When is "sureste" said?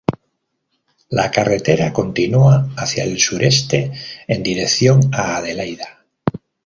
3.19-3.91